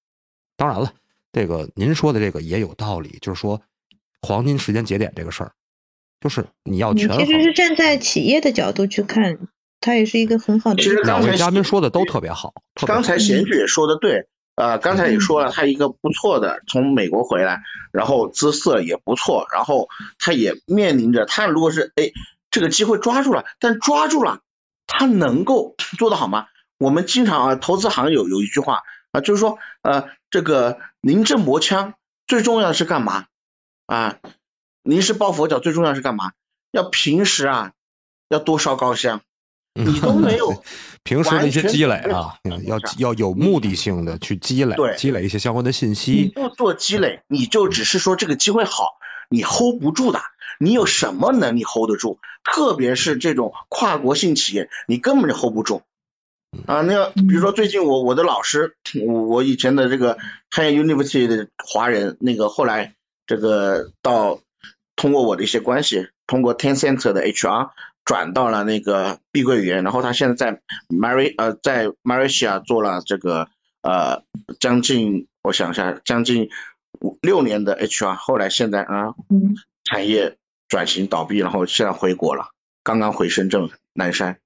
[0.57, 0.93] 当然了，
[1.33, 3.61] 这个您说的这个也有道理，就是说
[4.23, 5.53] 黄金时间节点这个事儿，
[6.21, 7.25] 就是你要你权衡。
[7.25, 9.39] 其实是站在企业的角度去看，
[9.81, 10.83] 它也是一个很好的。
[10.83, 19.89] 其实两位嘉宾说的都特别好，别好刚才贤菊也说的对，呃，刚才也说了，他一个不错的从美国回来，然后姿色也不错，然后
[20.19, 22.11] 他也面临着他如果是哎
[22.51, 24.41] 这个机会抓住了，但抓住了，
[25.01, 26.49] 他能够做得好吗？
[26.77, 28.83] 我们经常啊，投资行有有一句话
[29.13, 31.95] 啊，就是说呃这个临阵磨枪
[32.27, 33.25] 最重要的是干嘛
[33.87, 34.19] 啊？
[34.83, 36.33] 临时抱佛脚最重要是干嘛？
[36.71, 37.73] 要平时啊
[38.29, 39.23] 要多烧高香，
[39.73, 40.63] 你都没有。
[41.03, 42.37] 平时的一些积累啊，
[42.67, 46.31] 要要有目的性的去积累，对积累一些相关的信你息。
[46.35, 48.99] 不做积累，你就只是说这个机会好，
[49.31, 50.21] 你 hold 不住的。
[50.59, 52.19] 你有什么能力 hold 得住？
[52.45, 55.81] 特别是这种跨国性企业，你根本就 hold 不住。
[56.67, 58.75] 啊，那个比如说最近我我的老师，
[59.07, 60.19] 我我以前的这个
[60.51, 62.95] 汉阳 University 的华人，那个后来
[63.27, 64.41] 这个到
[64.97, 67.71] 通过我的一些关系，通过 Tencent 的 HR
[68.05, 73.49] 转到了那个碧桂园，然后他现在在 Mary 呃在 Malaysia 做了这个
[73.83, 74.25] 呃
[74.59, 76.49] 将近我想一下将近五
[77.21, 80.39] 六年的 HR，后来现在啊嗯产业
[80.69, 82.51] 转型倒闭，然后现在回国了，
[82.83, 84.41] 刚刚回深圳南山，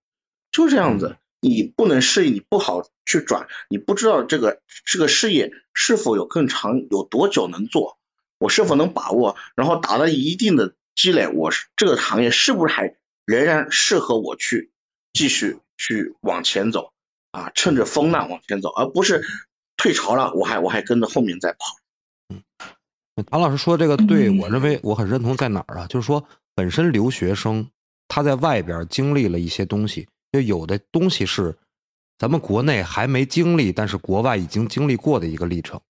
[0.51, 1.17] 就这样子。
[1.41, 7.99] 你不能适应，你不好去转，你不知道这个这个事业是否有更长，有多久能做，
[8.39, 12.97] 我是否能把握，然后达到一定的积累，我是这个行业是不是还
[13.27, 14.73] 仍然适合我去
[15.13, 16.95] 继续去往前走
[17.31, 17.53] 啊？
[17.55, 19.23] 趁着风浪往前走，而不是
[19.77, 21.59] 退潮了，我还我还跟着后面在跑。
[23.23, 25.87] 谭老师说这个对嗯我认为我很认同，在哪儿啊？
[25.87, 27.69] 就是说，本身留学生
[28.09, 31.57] 他在外边经历了一些东西，就有的东西是
[32.19, 35.81] 咱们国内还没经历，但是国外已经经历过的一个历程。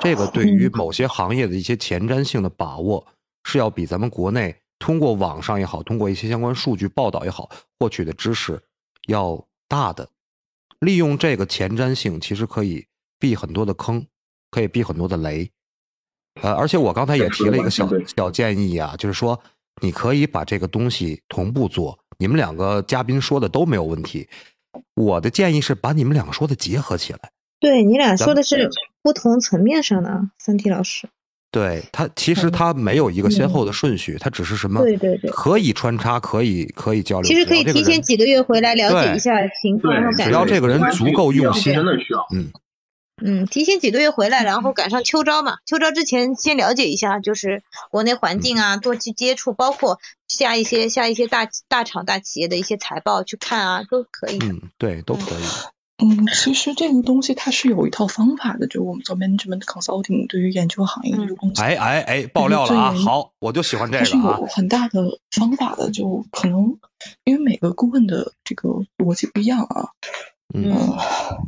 [0.00, 3.06] 这个对于某些行业的一些前瞻性的把握，
[3.44, 7.48] 是要比咱们国内通过网上也好，通过一些相关数据报道也好，
[7.78, 8.60] 获取的知识
[9.06, 10.08] 要大的。
[10.80, 12.84] 利用这个前瞻性，其实可以
[13.20, 14.04] 避很多的坑，
[14.50, 15.48] 可以避很多的雷。
[16.44, 19.40] 呃，而且我刚才也提了一个小小建议啊，就是说
[19.80, 21.98] 你可以把这个东西同步做。
[22.18, 24.28] 你们两个嘉宾说的都没有问题，
[24.94, 27.18] 我的建议是把你们两个说的结合起来。
[27.60, 28.68] 对你俩说的是
[29.02, 31.08] 不同层面上的啊，三 T 老师。
[31.50, 34.82] 对他，其实他没有一个先后的顺序，他只是什么？
[34.82, 37.28] 对对对可以穿插，可以可以交流。
[37.28, 39.32] 其实可以提前几个月回来了解一下
[39.62, 42.26] 情况，然后只要这个人足够用心，真的需要。
[42.34, 42.50] 嗯，
[43.22, 45.58] 嗯，提前几个月回来，然后赶上秋招嘛。
[45.66, 54.38] 秋招之前先了解一下，就是国内环境啊，多去接触，包括下一些下一些大大厂大企业的一些财报去看啊，都可以。
[54.38, 55.44] 嗯，对，都可以。
[55.98, 62.92] 嗯，其实这个东西它是有一套方法的，就是我们做 management consulting 对于研究行业的这个东西，哎哎哎，爆料了啊！
[62.92, 64.46] 好，我就喜欢这它是个啊有。
[64.46, 66.78] 很大的方法的，就可能
[67.22, 69.90] 因为每个顾问的这个逻辑不一样啊，
[70.54, 70.98] 嗯呃，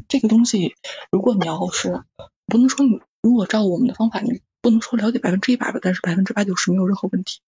[0.08, 0.74] 这个东西
[1.10, 2.02] 如果你要是
[2.46, 7.38] 不能说你如果照我们的方法，你不能说了解百分之一百吧，但是百分之八九十没有任何问题，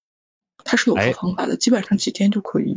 [0.65, 2.75] 它是有哎套方法的，基本上几天就可以。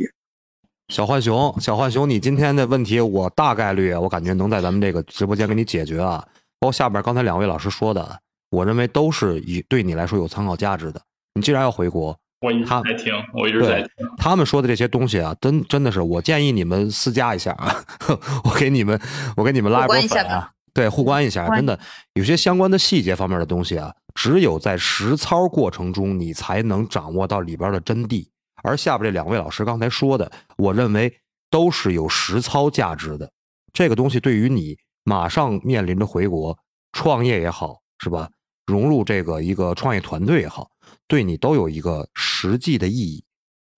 [0.89, 6.27] 小浣熊，小浣熊，你今天的问题，我大概率我感觉能在咱们这个直播间给你解决啊。
[6.59, 8.19] 包括下边刚才两位老师说的，
[8.49, 11.01] 我认为都是以对你来说有参考价值的。
[11.33, 13.89] 你既然要回国，我一直他在听，我一直在听。
[14.17, 17.83] 他们说的这些东西啊，真真的是，我建议你们私加一下啊，
[18.43, 18.99] 我给你们，
[19.37, 21.79] 我给你们拉一波互关一下粉啊，对，互关一下，真的
[22.13, 28.27] 有些相关的细节方面的东西啊，只有在实操过程中，你才能掌握到里边的真谛。
[28.63, 31.13] 而下边这两位老师刚才说的，我认为
[31.51, 33.31] 都是有实操价值的。
[33.71, 36.57] 这个东西对于你马上面临着回国
[36.91, 38.29] 创业也好，是吧？
[38.71, 40.71] 融入这个一个创业团队也好，
[41.07, 43.23] 对你都有一个实际的意义。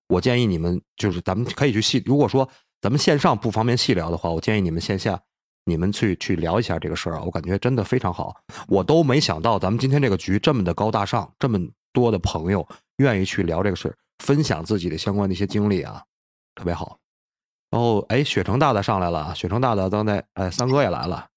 [0.07, 2.47] 我建议你们就是咱们可以去细，如果说
[2.79, 5.19] 咱们线上不方便细聊的话，我建议你们线下
[5.65, 8.35] 你们去去聊一下这个事儿啊，我感觉真的非常好。
[8.67, 11.59] 我都没想到咱们今天这个局这么的高大上，这么
[11.91, 12.67] 多的朋友
[12.97, 16.03] 愿意去聊这个事儿，分享自己的相关的一些经历啊，
[16.53, 16.99] 特别好。
[17.71, 21.27] 然后哎，雪城大大上来了啊，雪城大大刚才哎，三哥也来了。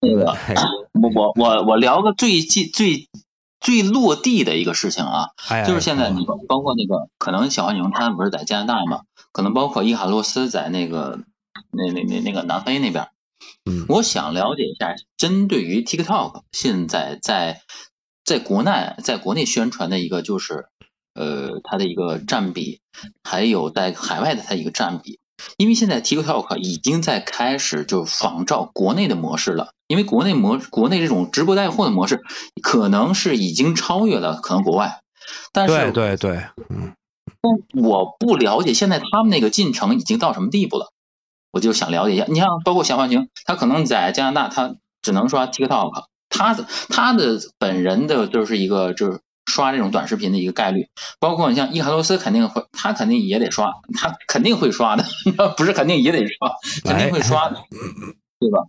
[0.00, 0.54] 那个 哎
[0.92, 3.08] 我我我我聊个最近最
[3.60, 6.16] 最落地的一个事情啊，哎，就是现在嗯。
[6.16, 11.20] 你包包括那个可能小浣熊它不是在加拿大嘛，可能包括伊卡洛斯在那个
[11.70, 13.08] 那那那那个南非那边，
[13.64, 13.86] 嗯。
[13.88, 17.62] 我想了解一下，针对于 TikTok 现在在
[18.24, 20.66] 在国内在国内宣传的一个就是
[21.14, 22.80] 呃它的一个占比，
[23.22, 25.18] 还有在海外的它一个占比。
[25.56, 32.22] 因为现在 TikTok 已经在开始就仿照国内的模式了，因为国内模国内这种直播带货的模式
[32.62, 35.00] 可能是已经超越了可能国外，
[35.52, 36.94] 但是对对对，嗯，
[37.74, 40.90] 我不了解现在他们那个进程已经到什么地步了，
[41.52, 42.24] 我就想了解一下。
[42.28, 50.88] 你像包括小浣熊，他可能在加拿大，他只能刷 TikTok，他的他的本人的就是一个就是刷这种短视频的一个概率，
[51.18, 55.04] 包括你像伊卡洛斯肯定会，他肯定也得刷，他肯定会刷的，
[55.56, 57.62] 不是肯定也得刷，肯定会刷的，
[58.40, 58.60] 对吧？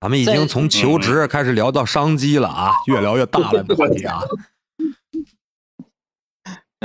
[0.00, 4.20] 咱们已经从求职开始聊到商机了啊，越聊越大了， 这话题啊。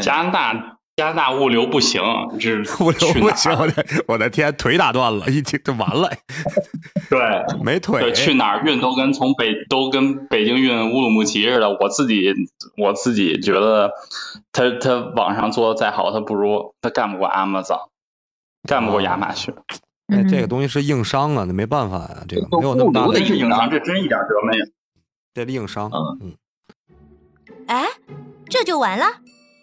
[0.02, 2.00] 加拿大加拿大物流不行，
[2.40, 6.08] 这物流去哪儿不行，我的我的天，腿打断了，一听就完了，
[7.10, 7.20] 对。
[7.64, 8.14] 没腿对，。
[8.14, 11.72] 去哪儿运都跟从北都跟北京运乌鲁木齐似的。
[11.72, 12.32] 我自己
[12.78, 13.92] 我自己觉得
[14.52, 17.88] 他，他网上做的再好，他不如他干不过 Amazon，
[18.68, 19.56] 干不过亚马逊。
[20.14, 24.66] 哎，这个东西是硬伤啊，那没办法呀，这个没有那么大的的硬伤这真一点辙没有。
[25.34, 25.90] 这硬伤。
[25.92, 26.36] 嗯嗯，
[27.66, 27.88] 哎，
[28.48, 29.06] 这就完了？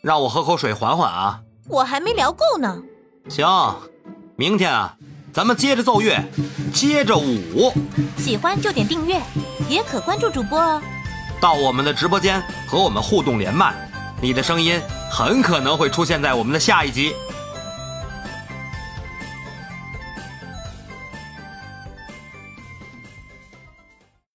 [0.00, 1.40] 让我喝口水缓缓啊。
[1.68, 2.82] 我还没聊够呢。
[3.28, 3.46] 行，
[4.36, 4.96] 明天啊，
[5.32, 6.18] 咱们接着奏乐，
[6.72, 7.72] 接着舞，
[8.16, 9.20] 喜欢就点订阅，
[9.68, 10.80] 也可关注主播哦。
[11.40, 13.74] 到我们的直播间和我们互动连麦，
[14.20, 14.80] 你的声音
[15.10, 17.14] 很可能会出现在我们的下一集。